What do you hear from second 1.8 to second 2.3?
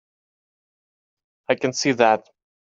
that.